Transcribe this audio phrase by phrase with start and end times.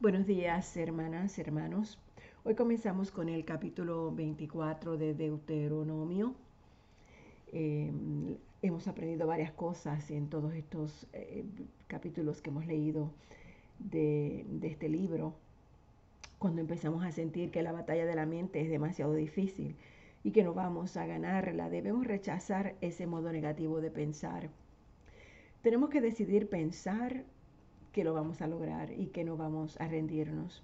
[0.00, 1.98] Buenos días, hermanas, hermanos.
[2.44, 6.36] Hoy comenzamos con el capítulo 24 de Deuteronomio.
[7.52, 7.90] Eh,
[8.62, 11.44] hemos aprendido varias cosas en todos estos eh,
[11.88, 13.10] capítulos que hemos leído
[13.80, 15.34] de este libro.
[16.38, 19.74] Cuando empezamos a sentir que la batalla de la mente es demasiado difícil
[20.22, 24.48] y que no vamos a ganarla, debemos rechazar ese modo negativo de pensar.
[25.60, 27.24] Tenemos que decidir pensar
[27.92, 30.62] que lo vamos a lograr y que no vamos a rendirnos.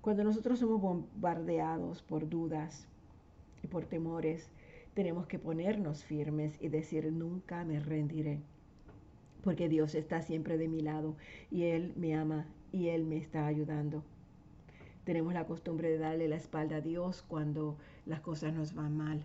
[0.00, 2.86] Cuando nosotros somos bombardeados por dudas
[3.62, 4.50] y por temores,
[4.94, 8.40] tenemos que ponernos firmes y decir, nunca me rendiré,
[9.42, 11.16] porque Dios está siempre de mi lado
[11.50, 14.02] y Él me ama y Él me está ayudando.
[15.04, 19.24] Tenemos la costumbre de darle la espalda a Dios cuando las cosas nos van mal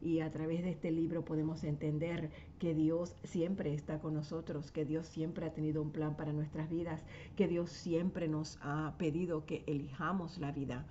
[0.00, 4.84] y a través de este libro podemos entender que Dios siempre está con nosotros, que
[4.84, 7.02] Dios siempre ha tenido un plan para nuestras vidas,
[7.36, 10.86] que Dios siempre nos ha pedido que elijamos la vida,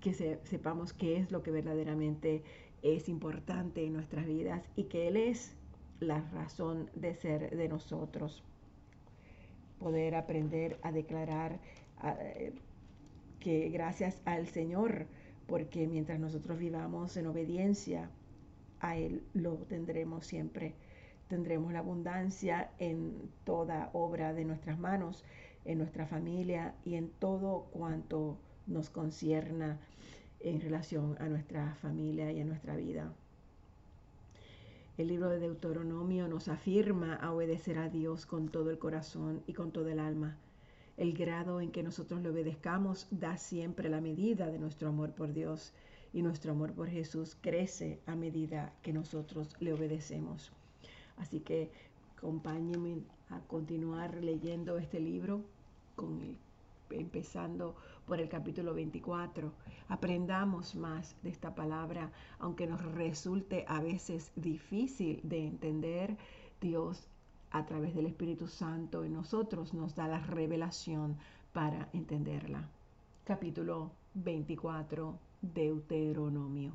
[0.00, 0.12] que
[0.44, 2.42] sepamos qué es lo que verdaderamente
[2.82, 5.56] es importante en nuestras vidas y que Él es
[6.00, 8.42] la razón de ser de nosotros.
[9.78, 11.60] Poder aprender a declarar
[12.02, 12.52] eh,
[13.40, 15.06] que gracias al Señor,
[15.46, 18.10] porque mientras nosotros vivamos en obediencia,
[18.84, 20.74] a Él lo tendremos siempre.
[21.28, 25.24] Tendremos la abundancia en toda obra de nuestras manos,
[25.64, 29.78] en nuestra familia y en todo cuanto nos concierna
[30.40, 33.10] en relación a nuestra familia y a nuestra vida.
[34.98, 39.72] El libro de Deuteronomio nos afirma obedecer a Dios con todo el corazón y con
[39.72, 40.36] todo el alma.
[40.98, 45.32] El grado en que nosotros le obedezcamos da siempre la medida de nuestro amor por
[45.32, 45.72] Dios
[46.14, 50.52] y nuestro amor por Jesús crece a medida que nosotros le obedecemos.
[51.16, 51.70] Así que
[52.16, 55.42] acompáñenme a continuar leyendo este libro,
[55.96, 56.20] con
[56.90, 57.74] empezando
[58.06, 59.52] por el capítulo 24.
[59.88, 66.16] Aprendamos más de esta palabra, aunque nos resulte a veces difícil de entender,
[66.60, 67.08] Dios
[67.50, 71.16] a través del Espíritu Santo en nosotros nos da la revelación
[71.52, 72.68] para entenderla.
[73.24, 75.18] Capítulo 24
[75.52, 76.72] Deuteronomio.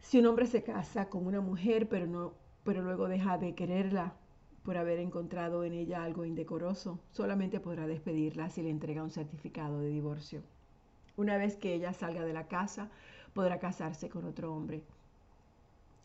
[0.00, 2.32] Si un hombre se casa con una mujer, pero, no,
[2.62, 4.14] pero luego deja de quererla
[4.62, 9.80] por haber encontrado en ella algo indecoroso, solamente podrá despedirla si le entrega un certificado
[9.80, 10.42] de divorcio.
[11.16, 12.90] Una vez que ella salga de la casa,
[13.34, 14.82] podrá casarse con otro hombre.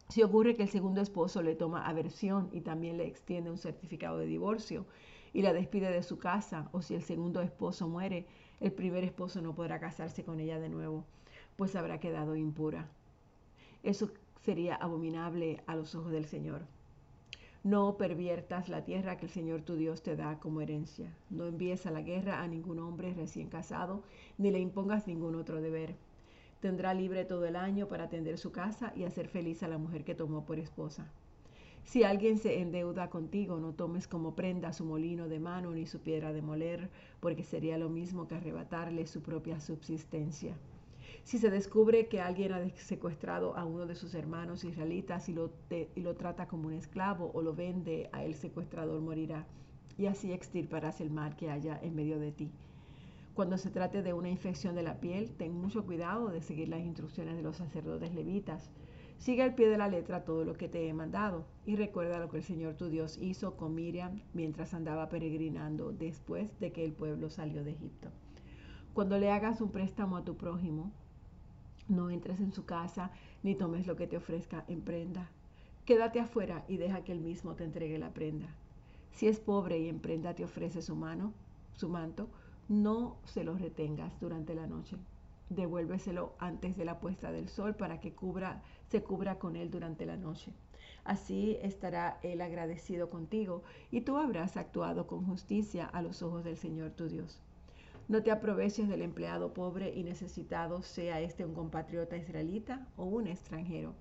[0.09, 4.17] Si ocurre que el segundo esposo le toma aversión y también le extiende un certificado
[4.17, 4.85] de divorcio
[5.33, 8.25] y la despide de su casa, o si el segundo esposo muere,
[8.59, 11.05] el primer esposo no podrá casarse con ella de nuevo,
[11.55, 12.87] pues habrá quedado impura.
[13.83, 14.11] Eso
[14.41, 16.61] sería abominable a los ojos del Señor.
[17.63, 21.13] No perviertas la tierra que el Señor tu Dios te da como herencia.
[21.29, 24.03] No envíes a la guerra a ningún hombre recién casado,
[24.37, 25.95] ni le impongas ningún otro deber.
[26.61, 30.03] Tendrá libre todo el año para atender su casa y hacer feliz a la mujer
[30.03, 31.11] que tomó por esposa.
[31.83, 35.99] Si alguien se endeuda contigo, no tomes como prenda su molino de mano ni su
[35.99, 40.55] piedra de moler, porque sería lo mismo que arrebatarle su propia subsistencia.
[41.23, 45.51] Si se descubre que alguien ha secuestrado a uno de sus hermanos israelitas y lo,
[45.69, 49.45] y lo trata como un esclavo o lo vende a el secuestrador, morirá.
[49.97, 52.51] Y así extirparás el mal que haya en medio de ti.
[53.33, 56.81] Cuando se trate de una infección de la piel, ten mucho cuidado de seguir las
[56.81, 58.69] instrucciones de los sacerdotes levitas
[59.19, 62.29] Sigue al pie de la letra todo lo que te he mandado y recuerda lo
[62.29, 66.93] que el Señor tu Dios hizo con Miriam mientras andaba peregrinando después de que el
[66.93, 68.07] pueblo salió de Egipto.
[68.93, 70.93] Cuando le hagas un préstamo a tu prójimo,
[71.89, 73.11] no entres en su casa
[73.43, 75.29] ni tomes lo que te ofrezca en prenda.
[75.83, 78.47] Quédate afuera y deja que él mismo te entregue la prenda.
[79.11, 81.33] Si es pobre y en prenda te ofrece su mano,
[81.73, 82.29] su manto,
[82.69, 84.95] no se lo retengas durante la noche
[85.49, 90.05] devuélveselo antes de la puesta del sol para que cubra, se cubra con él durante
[90.05, 90.53] la noche.
[91.03, 96.57] Así estará él agradecido contigo y tú habrás actuado con justicia a los ojos del
[96.57, 97.41] Señor tu Dios.
[98.07, 103.27] No te aproveches del empleado pobre y necesitado, sea este un compatriota israelita o un
[103.27, 103.93] extranjero.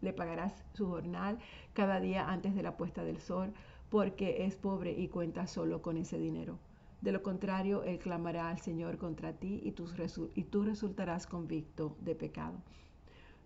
[0.00, 1.38] Le pagarás su jornal
[1.72, 3.52] cada día antes de la puesta del sol,
[3.88, 6.58] porque es pobre y cuenta solo con ese dinero.
[7.00, 12.58] De lo contrario, Él clamará al Señor contra ti y, tú resultarás convicto de pecado.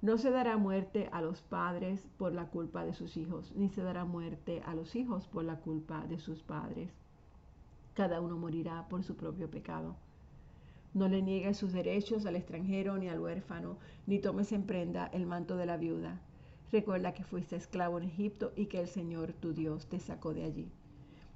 [0.01, 3.83] No se dará muerte a los padres por la culpa de sus hijos, ni se
[3.83, 6.91] dará muerte a los hijos por la culpa de sus padres.
[7.95, 9.97] Cada uno morirá por su propio pecado.
[10.95, 13.77] No le niegues sus derechos al extranjero ni al huérfano,
[14.07, 16.21] ni tomes en prenda el manto de la viuda.
[16.73, 20.45] Recuerda que fuiste esclavo en Egipto y que el Señor tu Dios te sacó de
[20.45, 20.73] allí.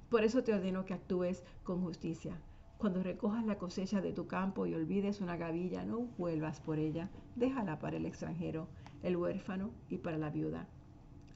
[0.09, 2.39] Por eso te ordeno que actúes con justicia.
[2.77, 7.09] Cuando recojas la cosecha de tu campo y olvides una gavilla, no vuelvas por ella,
[7.35, 8.67] déjala para el extranjero,
[9.03, 10.67] el huérfano y para la viuda.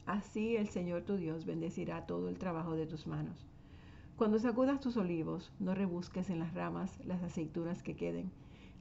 [0.05, 3.45] Así el Señor tu Dios bendecirá todo el trabajo de tus manos.
[4.15, 8.31] Cuando sacudas tus olivos, no rebusques en las ramas las aceitunas que queden,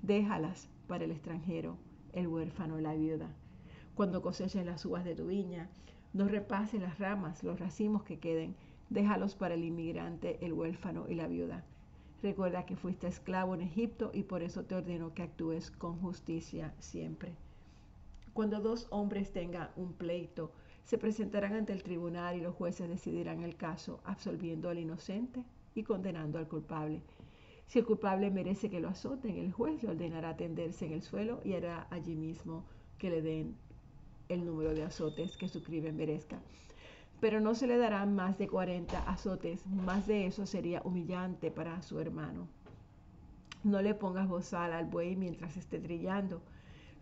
[0.03, 1.79] déjalas para el extranjero,
[2.13, 3.35] el huérfano y la viuda.
[3.95, 5.69] Cuando coseches las uvas de tu viña,
[6.13, 8.55] no repases las ramas, los racimos que queden,
[8.91, 11.65] déjalos para el inmigrante, el huérfano y la viuda.
[12.23, 16.75] Recuerda que fuiste esclavo en Egipto y por eso te ordeno que actúes con justicia
[16.81, 17.33] siempre.
[18.35, 20.53] Cuando dos hombres tengan un pleito,
[20.85, 25.45] se presentarán ante el tribunal y los jueces decidirán el caso, absolviendo al inocente
[25.75, 27.01] y condenando al culpable.
[27.67, 31.41] Si el culpable merece que lo azoten, el juez le ordenará tenderse en el suelo
[31.45, 32.65] y hará allí mismo
[32.99, 33.57] que le den
[34.29, 36.41] el número de azotes que su crimen merezca
[37.21, 41.83] pero no se le darán más de 40 azotes, más de eso sería humillante para
[41.83, 42.49] su hermano.
[43.63, 46.41] No le pongas bozal al buey mientras esté trillando.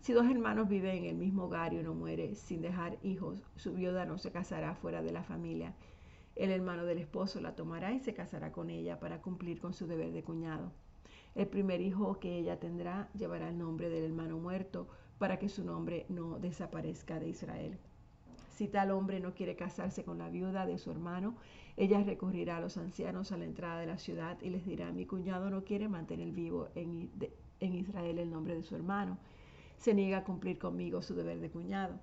[0.01, 3.73] Si dos hermanos viven en el mismo hogar y uno muere sin dejar hijos, su
[3.73, 5.73] viuda no se casará fuera de la familia.
[6.35, 9.87] El hermano del esposo la tomará y se casará con ella para cumplir con su
[9.87, 10.71] deber de cuñado.
[11.35, 14.87] El primer hijo que ella tendrá llevará el nombre del hermano muerto
[15.17, 17.79] para que su nombre no desaparezca de Israel.
[18.59, 21.37] Si tal hombre no quiere casarse con la viuda de su hermano,
[21.77, 25.05] ella recurrirá a los ancianos a la entrada de la ciudad y les dirá, mi
[25.05, 27.09] cuñado no quiere mantener vivo en,
[27.61, 29.17] Israel el nombre de su hermano.
[29.77, 32.01] Se niega a cumplir conmigo su deber de cuñado.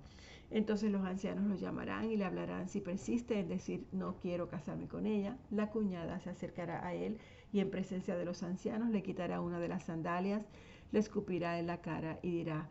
[0.49, 2.67] Entonces los ancianos lo llamarán y le hablarán.
[2.69, 7.19] Si persiste en decir no quiero casarme con ella, la cuñada se acercará a él
[7.53, 10.43] y en presencia de los ancianos le quitará una de las sandalias,
[10.91, 12.67] le escupirá en la cara y dirá,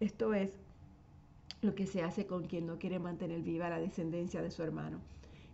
[0.00, 0.58] esto es
[1.60, 5.00] lo que se hace con quien no quiere mantener viva la descendencia de su hermano.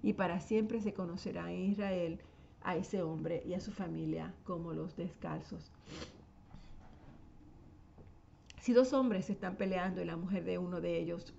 [0.02, 2.20] Y para siempre se conocerá en Israel
[2.62, 5.70] a ese hombre y a su familia como los descalzos.
[8.60, 11.34] Si dos hombres están peleando y la mujer de uno de ellos,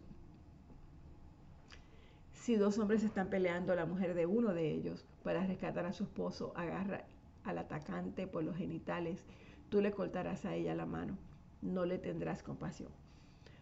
[2.34, 6.04] si dos hombres están peleando, la mujer de uno de ellos para rescatar a su
[6.04, 7.06] esposo agarra
[7.44, 9.24] al atacante por los genitales,
[9.70, 11.18] tú le cortarás a ella la mano,
[11.64, 12.92] no le tendrás compasión.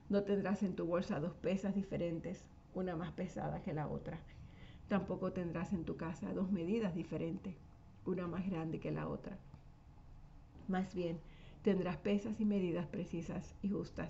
[0.09, 4.19] No tendrás en tu bolsa dos pesas diferentes, una más pesada que la otra.
[4.89, 7.55] Tampoco tendrás en tu casa dos medidas diferentes,
[8.05, 9.37] una más grande que la otra.
[10.67, 11.19] Más bien,
[11.63, 14.09] tendrás pesas y medidas precisas y justas,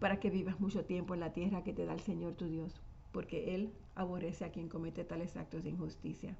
[0.00, 2.80] para que vivas mucho tiempo en la tierra que te da el Señor tu Dios,
[3.12, 6.34] porque Él aborrece a quien comete tales actos de injusticia.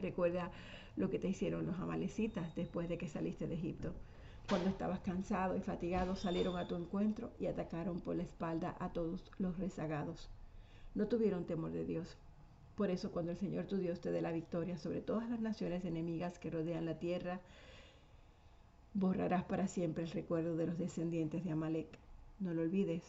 [0.00, 0.52] Recuerda
[0.96, 3.92] lo que te hicieron los amalecitas después de que saliste de Egipto
[4.48, 8.92] cuando estabas cansado y fatigado, salieron a tu encuentro y atacaron por la espalda a
[8.92, 10.28] todos los rezagados.
[10.94, 12.16] No tuvieron temor de Dios.
[12.76, 15.84] Por eso cuando el Señor tu Dios te dé la victoria sobre todas las naciones
[15.84, 17.40] enemigas que rodean la tierra,
[18.94, 21.98] borrarás para siempre el recuerdo de los descendientes de Amalek.
[22.38, 23.02] No lo olvides.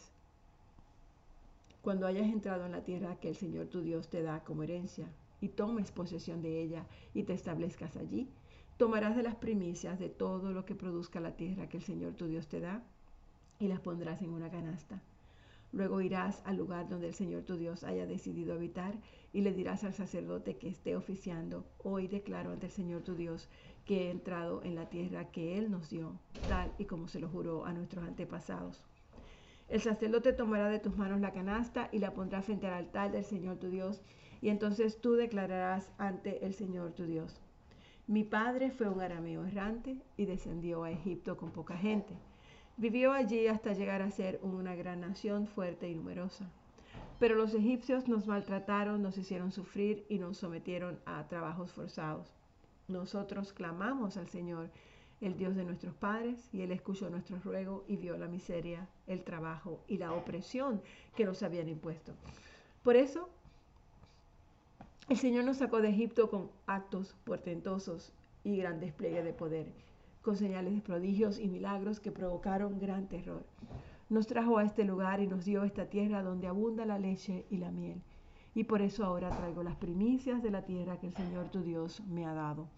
[1.82, 5.06] Cuando hayas entrado en la tierra que el Señor tu Dios te da como herencia
[5.40, 8.28] y tomes posesión de ella y te establezcas allí,
[8.78, 12.28] Tomarás de las primicias de todo lo que produzca la tierra que el Señor tu
[12.28, 12.80] Dios te da
[13.58, 15.02] y las pondrás en una canasta.
[15.72, 18.94] Luego irás al lugar donde el Señor tu Dios haya decidido habitar
[19.32, 23.48] y le dirás al sacerdote que esté oficiando, hoy declaro ante el Señor tu Dios
[23.84, 26.12] que he entrado en la tierra que Él nos dio,
[26.46, 28.84] tal y como se lo juró a nuestros antepasados.
[29.68, 33.24] El sacerdote tomará de tus manos la canasta y la pondrá frente al altar del
[33.24, 34.00] Señor tu Dios,
[34.40, 37.40] y entonces tú declararás ante el Señor tu Dios.
[38.08, 42.14] Mi padre fue un arameo errante y descendió a Egipto con poca gente.
[42.78, 46.50] Vivió allí hasta llegar a ser una gran nación fuerte y numerosa.
[47.20, 52.32] Pero los egipcios nos maltrataron, nos hicieron sufrir y nos sometieron a trabajos forzados.
[52.86, 54.70] Nosotros clamamos al Señor,
[55.20, 59.22] el Dios de nuestros padres, y Él escuchó nuestro ruego y vio la miseria, el
[59.22, 60.80] trabajo y la opresión
[61.14, 62.14] que nos habían impuesto.
[62.82, 63.28] Por eso
[65.08, 68.12] el Señor nos sacó de Egipto con actos portentosos
[68.44, 69.72] y gran despliegue de poder,
[70.20, 73.42] con señales de prodigios y milagros que provocaron gran terror.
[74.10, 77.56] Nos trajo a este lugar y nos dio esta tierra donde abunda la leche y
[77.56, 78.02] la miel.
[78.54, 82.02] Y por eso ahora traigo las primicias de la tierra que el Señor tu Dios
[82.06, 82.68] me ha dado.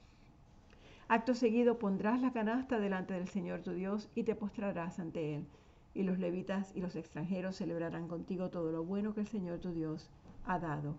[1.09, 5.47] Acto seguido pondrás la canasta delante del Señor tu Dios y te postrarás ante Él.
[5.95, 9.73] Y los levitas y los extranjeros celebrarán contigo todo lo bueno que el Señor tu
[9.73, 10.09] Dios
[10.45, 10.95] ha dado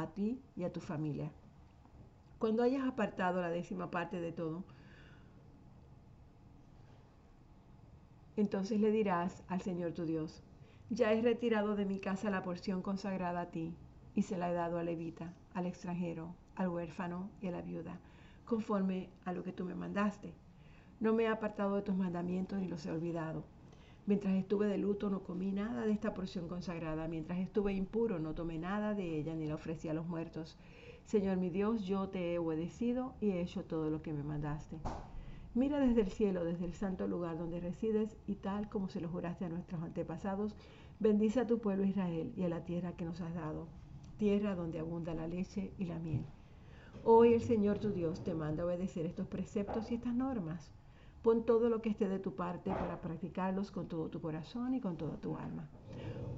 [0.00, 1.30] a ti y a tu familia.
[2.38, 4.64] Cuando hayas apartado la décima parte de todo,
[8.36, 10.42] entonces le dirás al Señor tu Dios,
[10.88, 13.74] ya he retirado de mi casa la porción consagrada a ti
[14.14, 17.98] y se la he dado al levita, al extranjero, al huérfano y a la viuda,
[18.44, 20.32] conforme a lo que tú me mandaste.
[20.98, 23.44] No me he apartado de tus mandamientos ni los he olvidado.
[24.10, 27.06] Mientras estuve de luto no comí nada de esta porción consagrada.
[27.06, 30.58] Mientras estuve impuro no tomé nada de ella ni la ofrecí a los muertos.
[31.04, 34.78] Señor mi Dios, yo te he obedecido y he hecho todo lo que me mandaste.
[35.54, 39.08] Mira desde el cielo, desde el santo lugar donde resides y tal como se lo
[39.08, 40.56] juraste a nuestros antepasados,
[40.98, 43.68] bendice a tu pueblo Israel y a la tierra que nos has dado,
[44.18, 46.24] tierra donde abunda la leche y la miel.
[47.04, 50.72] Hoy el Señor tu Dios te manda obedecer estos preceptos y estas normas.
[51.22, 54.80] Pon todo lo que esté de tu parte para practicarlos con todo tu corazón y
[54.80, 55.68] con toda tu alma.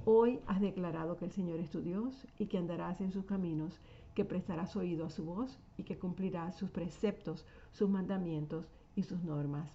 [0.03, 3.79] Hoy has declarado que el Señor es tu Dios y que andarás en sus caminos,
[4.13, 8.65] que prestarás oído a su voz y que cumplirás sus preceptos, sus mandamientos
[8.97, 9.69] y sus normas.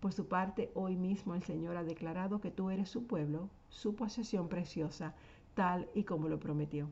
[0.00, 3.96] Por su parte, hoy mismo el Señor ha declarado que tú eres su pueblo, su
[3.96, 5.14] posesión preciosa,
[5.52, 6.88] tal y como lo prometió.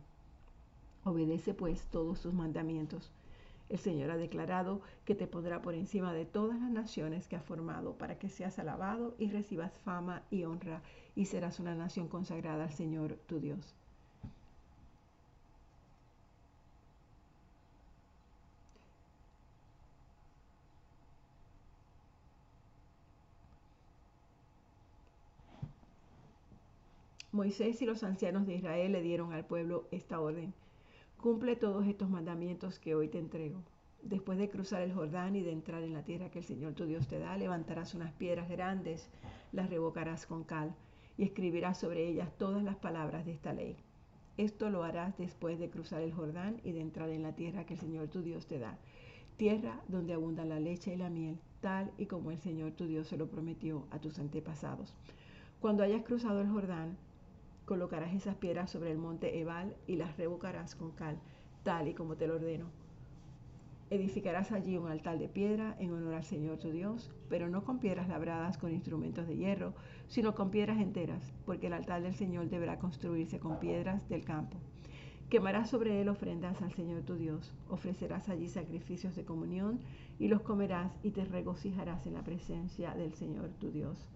[1.04, 3.10] Obedece pues todos sus mandamientos
[3.68, 7.40] el Señor ha declarado que te pondrá por encima de todas las naciones que ha
[7.40, 10.82] formado para que seas alabado y recibas fama y honra
[11.14, 13.74] y serás una nación consagrada al Señor tu Dios.
[27.32, 30.54] Moisés y los ancianos de Israel le dieron al pueblo esta orden.
[31.20, 33.62] Cumple todos estos mandamientos que hoy te entrego.
[34.02, 36.84] Después de cruzar el Jordán y de entrar en la tierra que el Señor tu
[36.84, 39.08] Dios te da, levantarás unas piedras grandes,
[39.50, 40.76] las revocarás con cal
[41.16, 43.76] y escribirás sobre ellas todas las palabras de esta ley.
[44.36, 47.74] Esto lo harás después de cruzar el Jordán y de entrar en la tierra que
[47.74, 48.78] el Señor tu Dios te da,
[49.38, 53.08] tierra donde abundan la leche y la miel, tal y como el Señor tu Dios
[53.08, 54.94] se lo prometió a tus antepasados.
[55.60, 56.98] Cuando hayas cruzado el Jordán,
[57.66, 61.18] Colocarás esas piedras sobre el monte Ebal y las revocarás con cal,
[61.64, 62.66] tal y como te lo ordeno.
[63.90, 67.80] Edificarás allí un altar de piedra en honor al Señor tu Dios, pero no con
[67.80, 69.74] piedras labradas con instrumentos de hierro,
[70.06, 74.58] sino con piedras enteras, porque el altar del Señor deberá construirse con piedras del campo.
[75.28, 79.80] Quemarás sobre él ofrendas al Señor tu Dios, ofrecerás allí sacrificios de comunión
[80.20, 84.08] y los comerás y te regocijarás en la presencia del Señor tu Dios.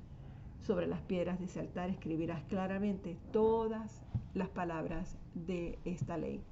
[0.60, 4.02] Sobre las piedras de ese altar escribirás claramente todas
[4.34, 6.42] las palabras de esta ley.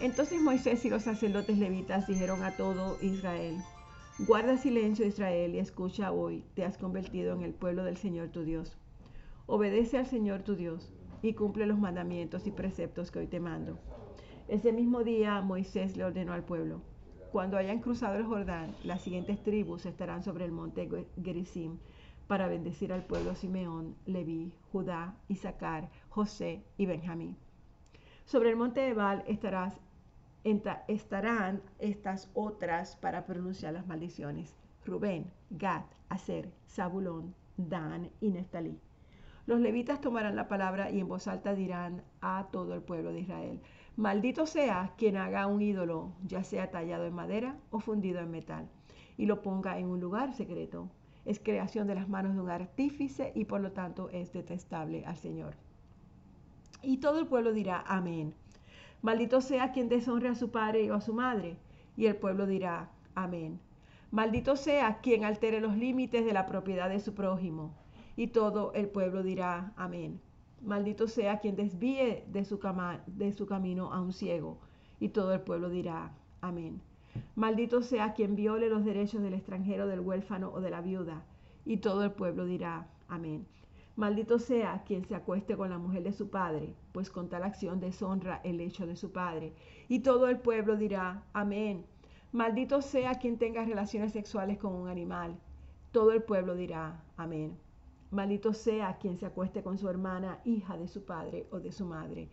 [0.00, 3.56] Entonces Moisés y los sacerdotes levitas dijeron a todo Israel,
[4.20, 8.44] guarda silencio Israel y escucha hoy, te has convertido en el pueblo del Señor tu
[8.44, 8.76] Dios.
[9.46, 10.92] Obedece al Señor tu Dios
[11.22, 13.78] y cumple los mandamientos y preceptos que hoy te mando.
[14.46, 16.80] Ese mismo día Moisés le ordenó al pueblo,
[17.32, 20.88] cuando hayan cruzado el Jordán, las siguientes tribus estarán sobre el monte
[21.22, 21.78] Gerizim
[22.28, 27.36] para bendecir al pueblo Simeón, Leví, Judá, Isaacar, José y Benjamín.
[28.26, 29.72] Sobre el monte de Baal estarán
[31.78, 34.54] estas otras para pronunciar las maldiciones.
[34.84, 38.78] Rubén, Gad, Aser, Zabulón, Dan y Nestalí.
[39.46, 43.20] Los levitas tomarán la palabra y en voz alta dirán a todo el pueblo de
[43.20, 43.60] Israel,
[43.96, 48.68] maldito sea quien haga un ídolo, ya sea tallado en madera o fundido en metal,
[49.16, 50.90] y lo ponga en un lugar secreto
[51.28, 55.18] es creación de las manos de un artífice y por lo tanto es detestable al
[55.18, 55.54] Señor.
[56.82, 58.34] Y todo el pueblo dirá, amén.
[59.02, 61.58] Maldito sea quien deshonre a su padre o a su madre.
[61.98, 63.60] Y el pueblo dirá, amén.
[64.10, 67.74] Maldito sea quien altere los límites de la propiedad de su prójimo.
[68.16, 70.20] Y todo el pueblo dirá, amén.
[70.62, 72.58] Maldito sea quien desvíe de su,
[73.06, 74.58] de su camino a un ciego.
[74.98, 76.80] Y todo el pueblo dirá, amén.
[77.34, 81.24] Maldito sea quien viole los derechos del extranjero, del huérfano o de la viuda.
[81.64, 83.46] Y todo el pueblo dirá, amén.
[83.96, 87.80] Maldito sea quien se acueste con la mujer de su padre, pues con tal acción
[87.80, 89.54] deshonra el hecho de su padre.
[89.88, 91.84] Y todo el pueblo dirá, amén.
[92.30, 95.36] Maldito sea quien tenga relaciones sexuales con un animal.
[95.90, 97.58] Todo el pueblo dirá, amén.
[98.10, 101.84] Maldito sea quien se acueste con su hermana, hija de su padre o de su
[101.84, 102.28] madre.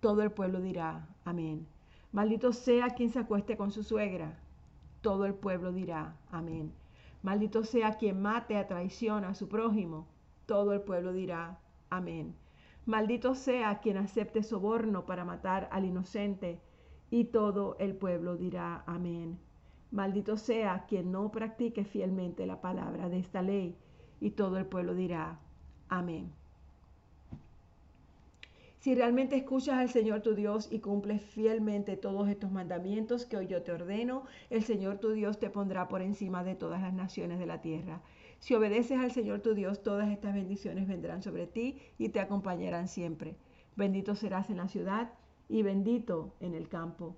[0.00, 1.66] Todo el pueblo dirá, amén.
[2.14, 4.38] Maldito sea quien se acueste con su suegra.
[5.00, 6.72] Todo el pueblo dirá, amén.
[7.24, 10.06] Maldito sea quien mate a traición a su prójimo.
[10.46, 11.58] Todo el pueblo dirá,
[11.90, 12.36] amén.
[12.86, 16.60] Maldito sea quien acepte soborno para matar al inocente.
[17.10, 19.40] Y todo el pueblo dirá, amén.
[19.90, 23.76] Maldito sea quien no practique fielmente la palabra de esta ley.
[24.20, 25.40] Y todo el pueblo dirá,
[25.88, 26.30] amén.
[28.84, 33.46] Si realmente escuchas al Señor tu Dios y cumples fielmente todos estos mandamientos que hoy
[33.46, 37.38] yo te ordeno, el Señor tu Dios te pondrá por encima de todas las naciones
[37.38, 38.02] de la tierra.
[38.40, 42.86] Si obedeces al Señor tu Dios, todas estas bendiciones vendrán sobre ti y te acompañarán
[42.86, 43.36] siempre.
[43.74, 45.14] Bendito serás en la ciudad
[45.48, 47.16] y bendito en el campo.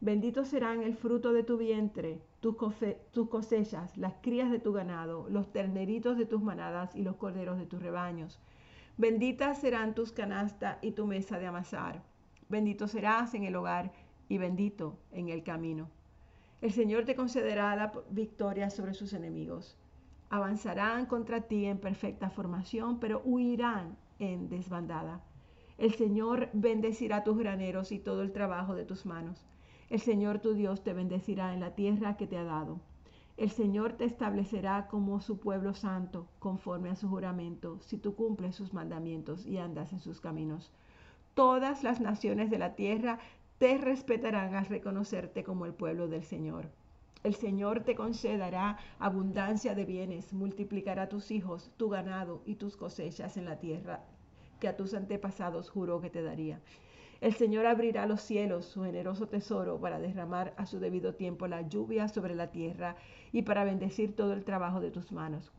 [0.00, 5.52] Benditos serán el fruto de tu vientre, tus, cosechas, las crías de tu ganado, los
[5.52, 8.40] terneritos de tus manadas y los corderos de tus rebaños.
[8.96, 12.04] Benditas serán tus canastas y tu mesa de amasar.
[12.48, 13.92] Bendito serás en el hogar
[14.28, 15.90] y bendito en el camino.
[16.60, 19.76] El Señor te concederá la victoria sobre sus enemigos.
[20.30, 25.24] Avanzarán contra ti en perfecta formación, pero huirán en desbandada.
[25.76, 29.44] El Señor bendecirá tus graneros y todo el trabajo de tus manos.
[29.90, 32.80] El Señor tu Dios te bendecirá en la tierra que te ha dado.
[33.36, 38.54] El Señor te establecerá como su pueblo santo, conforme a su juramento, si tú cumples
[38.54, 40.70] sus mandamientos y andas en sus caminos.
[41.34, 43.18] Todas las naciones de la tierra
[43.58, 46.70] te respetarán al reconocerte como el pueblo del Señor.
[47.24, 53.36] El Señor te concederá abundancia de bienes, multiplicará tus hijos, tu ganado y tus cosechas
[53.36, 54.04] en la tierra
[54.60, 56.60] que a tus antepasados juró que te daría.
[57.24, 61.62] El Señor abrirá los cielos, su generoso tesoro, para derramar a su debido tiempo la
[61.62, 62.96] lluvia sobre la tierra
[63.32, 65.50] y para bendecir todo el trabajo de tus manos.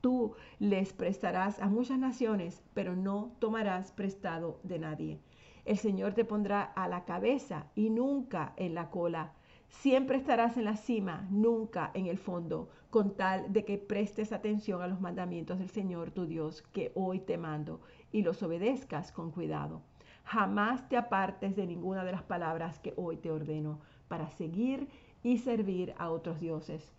[0.00, 5.18] Tú les prestarás a muchas naciones, pero no tomarás prestado de nadie.
[5.64, 9.32] El Señor te pondrá a la cabeza y nunca en la cola.
[9.70, 14.80] Siempre estarás en la cima, nunca en el fondo, con tal de que prestes atención
[14.80, 17.80] a los mandamientos del Señor tu Dios que hoy te mando
[18.12, 19.82] y los obedezcas con cuidado.
[20.30, 24.86] Jamás te apartes de ninguna de las palabras que hoy te ordeno para seguir
[25.22, 26.92] y servir a otros dioses.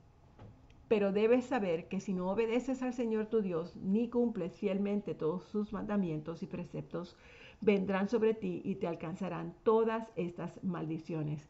[0.87, 5.43] Pero debes saber que si no obedeces al Señor tu Dios, ni cumples fielmente todos
[5.43, 7.15] sus mandamientos y preceptos,
[7.61, 11.47] vendrán sobre ti y te alcanzarán todas estas maldiciones.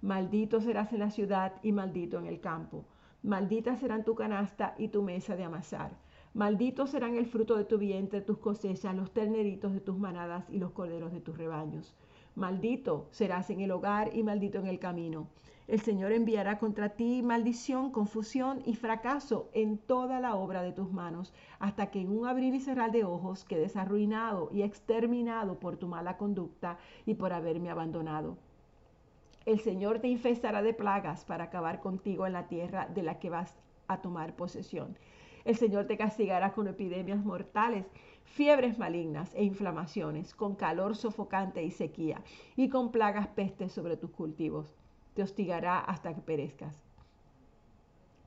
[0.00, 2.86] Maldito serás en la ciudad y maldito en el campo.
[3.22, 5.90] Maldita serán tu canasta y tu mesa de amasar
[6.34, 10.58] Malditos serán el fruto de tu vientre, tus cosechas, los terneritos de tus manadas y
[10.58, 11.94] los corderos de tus rebaños.
[12.34, 15.26] Maldito serás en el hogar y maldito en el camino.
[15.66, 20.92] El Señor enviará contra ti maldición, confusión y fracaso en toda la obra de tus
[20.92, 25.76] manos, hasta que en un abrir y cerrar de ojos quedes arruinado y exterminado por
[25.76, 28.36] tu mala conducta y por haberme abandonado.
[29.46, 33.30] El Señor te infestará de plagas para acabar contigo en la tierra de la que
[33.30, 34.96] vas a tomar posesión
[35.48, 37.86] el Señor te castigará con epidemias mortales,
[38.22, 42.20] fiebres malignas e inflamaciones, con calor sofocante y sequía,
[42.54, 44.76] y con plagas pestes sobre tus cultivos.
[45.14, 46.76] Te hostigará hasta que perezcas.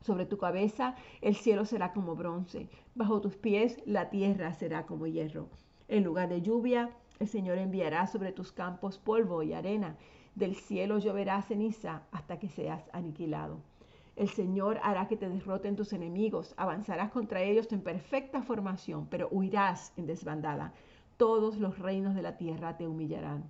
[0.01, 5.05] Sobre tu cabeza el cielo será como bronce, bajo tus pies la tierra será como
[5.05, 5.47] hierro.
[5.89, 9.95] En lugar de lluvia, el Señor enviará sobre tus campos polvo y arena.
[10.33, 13.59] Del cielo lloverá ceniza hasta que seas aniquilado.
[14.17, 19.29] El Señor hará que te derroten tus enemigos, avanzarás contra ellos en perfecta formación, pero
[19.31, 20.73] huirás en desbandada.
[21.15, 23.49] Todos los reinos de la tierra te humillarán.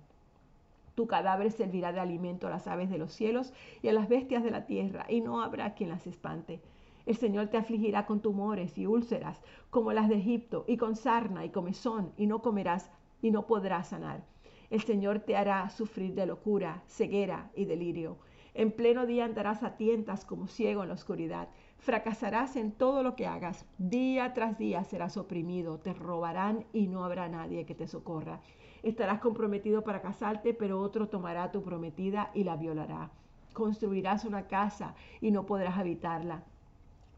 [0.94, 4.44] Tu cadáver servirá de alimento a las aves de los cielos y a las bestias
[4.44, 6.60] de la tierra, y no habrá quien las espante.
[7.06, 11.44] El Señor te afligirá con tumores y úlceras, como las de Egipto, y con sarna
[11.44, 14.22] y comezón, y no comerás y no podrás sanar.
[14.70, 18.16] El Señor te hará sufrir de locura, ceguera y delirio
[18.54, 21.48] en pleno día andarás a tientas como ciego en la oscuridad.
[21.78, 23.64] Fracasarás en todo lo que hagas.
[23.78, 25.78] Día tras día serás oprimido.
[25.78, 28.40] Te robarán y no habrá nadie que te socorra.
[28.82, 33.10] Estarás comprometido para casarte, pero otro tomará tu prometida y la violará.
[33.54, 36.44] Construirás una casa y no podrás habitarla.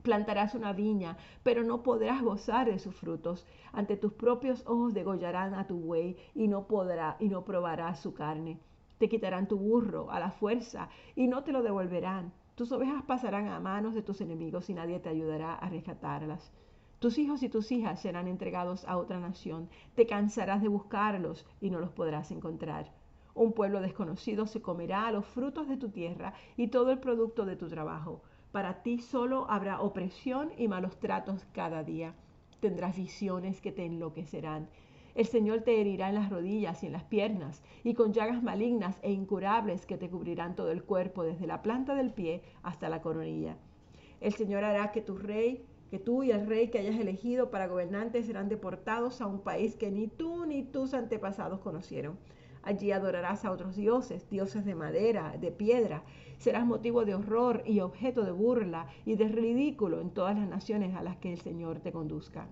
[0.03, 3.47] Plantarás una viña, pero no podrás gozar de sus frutos.
[3.73, 8.15] Ante tus propios ojos degollarán a tu buey y no podrá y no probarás su
[8.15, 8.61] carne.
[9.05, 12.33] Te quitarán tu burro a la fuerza y no te lo devolverán.
[12.55, 16.55] Tus ovejas pasarán a manos de tus enemigos y nadie te ayudará a rescatarlas.
[17.01, 19.69] Tus hijos y tus hijas serán entregados a otra nación.
[19.95, 22.95] Te cansarás de buscarlos y no los podrás encontrar.
[23.35, 27.57] Un pueblo desconocido se comerá los frutos de tu tierra y todo el producto de
[27.57, 28.23] tu trabajo.
[28.53, 32.15] Para ti solo habrá opresión y malos tratos cada día.
[32.61, 34.71] Tendrás visiones que te enloquecerán
[35.15, 38.99] el Señor te herirá en las rodillas y en las piernas, y con llagas malignas
[39.03, 43.01] e incurables que te cubrirán todo el cuerpo, desde la planta del pie hasta la
[43.01, 43.57] coronilla.
[44.21, 47.69] El Señor hará que tu rey, que tú y el rey que hayas elegido para
[47.69, 52.19] gobernantes serán deportados a un país que ni tú ni tus antepasados conocieron.
[52.65, 56.03] Allí adorarás a otros dioses, dioses de madera, de piedra.
[56.39, 60.97] Serás motivo de horror y objeto de burla y de ridículo en todas las naciones
[60.97, 62.49] a las que el Señor te conduzca.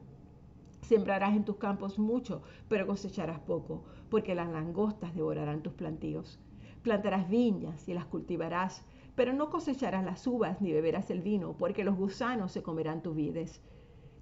[0.92, 6.38] Sembrarás en tus campos mucho, pero cosecharás poco, porque las langostas devorarán tus plantíos.
[6.82, 11.82] Plantarás viñas y las cultivarás, pero no cosecharás las uvas ni beberás el vino, porque
[11.82, 13.62] los gusanos se comerán tus vides.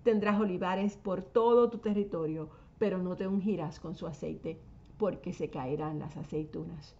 [0.04, 4.60] Tendrás olivares por todo tu territorio, pero no te ungirás con su aceite,
[4.96, 6.94] porque se caerán las aceitunas.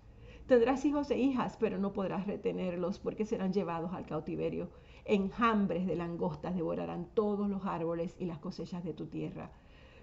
[0.49, 4.69] Tendrás hijos e hijas, pero no podrás retenerlos porque serán llevados al cautiverio.
[5.05, 9.53] Enjambres de langostas devorarán todos los árboles y las cosechas de tu tierra.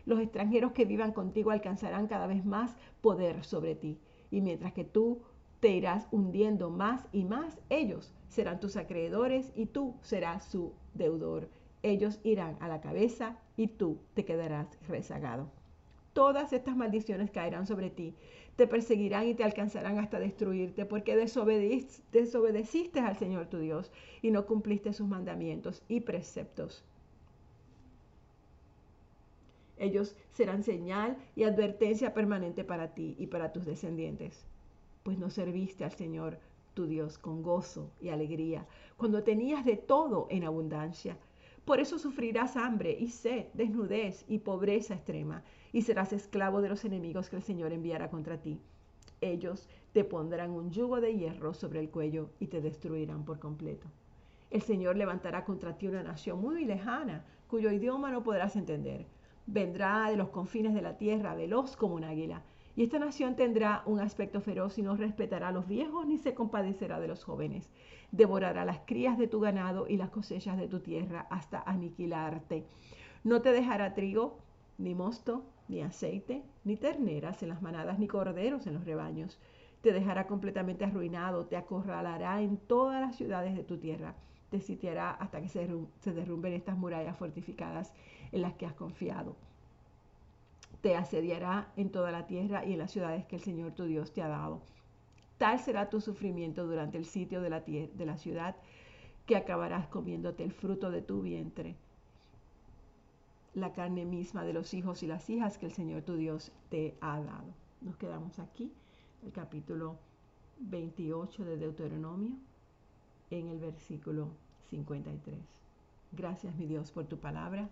[0.07, 3.99] Los extranjeros que vivan contigo alcanzarán cada vez más poder sobre ti.
[4.31, 5.21] Y mientras que tú
[5.59, 11.49] te irás hundiendo más y más, ellos serán tus acreedores y tú serás su deudor.
[11.83, 15.51] Ellos irán a la cabeza y tú te quedarás rezagado.
[16.13, 18.15] Todas estas maldiciones caerán sobre ti,
[18.55, 23.91] te perseguirán y te alcanzarán hasta destruirte, porque desobedeciste al Señor tu Dios
[24.21, 26.85] y no cumpliste sus mandamientos y preceptos.
[29.79, 34.45] Ellos serán señal y advertencia permanente para ti y para tus descendientes,
[35.03, 36.39] pues no serviste al Señor
[36.73, 38.65] tu Dios con gozo y alegría,
[38.97, 41.17] cuando tenías de todo en abundancia.
[41.63, 46.83] Por eso sufrirás hambre y sed, desnudez y pobreza extrema, y serás esclavo de los
[46.85, 48.59] enemigos que el Señor enviará contra ti.
[49.21, 53.87] Ellos te pondrán un yugo de hierro sobre el cuello y te destruirán por completo.
[54.49, 59.05] El Señor levantará contra ti una nación muy lejana, cuyo idioma no podrás entender
[59.47, 62.43] vendrá de los confines de la tierra, veloz como un águila.
[62.75, 66.35] Y esta nación tendrá un aspecto feroz y no respetará a los viejos ni se
[66.35, 67.71] compadecerá de los jóvenes.
[68.11, 72.65] Devorará las crías de tu ganado y las cosechas de tu tierra hasta aniquilarte.
[73.23, 74.37] No te dejará trigo,
[74.77, 79.39] ni mosto, ni aceite, ni terneras en las manadas, ni corderos en los rebaños.
[79.81, 84.13] Te dejará completamente arruinado, te acorralará en todas las ciudades de tu tierra
[84.49, 85.67] te sitiará hasta que se,
[86.13, 87.93] derrumben estas murallas fortificadas
[88.31, 89.35] en las que has confiado.
[90.81, 94.13] Te asediará en toda la tierra y en las ciudades que el Señor tu Dios
[94.13, 94.61] te ha dado.
[95.37, 98.55] Tal será tu sufrimiento durante el sitio de la, de la ciudad
[99.25, 101.75] que acabarás comiéndote el fruto de tu vientre,
[103.53, 106.95] la carne misma de los hijos y las hijas que el Señor tu Dios te
[107.01, 107.53] ha dado.
[107.81, 108.71] Nos quedamos aquí,
[109.23, 109.97] el capítulo
[110.59, 112.37] 28 de Deuteronomio
[113.29, 114.29] en el versículo
[114.69, 115.35] 53.
[116.11, 117.69] Gracias, mi Dios, por tu palabra.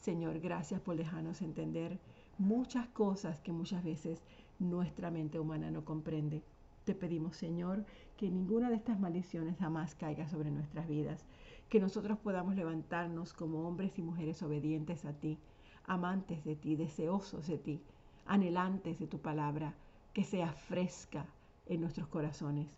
[0.00, 1.98] Señor, gracias por dejarnos entender
[2.38, 4.20] muchas cosas que muchas veces
[4.58, 6.42] nuestra mente humana no comprende.
[6.84, 7.84] Te pedimos, Señor,
[8.16, 11.24] que ninguna de estas maldiciones jamás caiga sobre nuestras vidas,
[11.68, 15.38] que nosotros podamos levantarnos como hombres y mujeres obedientes a ti,
[15.84, 17.80] amantes de ti, deseosos de ti,
[18.26, 19.74] anhelantes de tu palabra,
[20.12, 21.26] que sea fresca
[21.66, 22.68] en nuestros corazones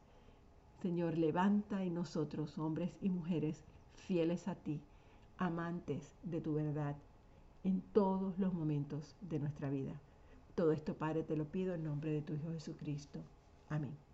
[0.83, 3.64] Señor, levanta en nosotros, hombres y mujeres,
[3.95, 4.81] fieles a ti,
[5.37, 6.97] amantes de tu verdad,
[7.64, 10.01] en todos los momentos de nuestra vida.
[10.55, 13.21] Todo esto, Padre, te lo pido en nombre de tu Hijo Jesucristo.
[13.69, 14.08] Amén.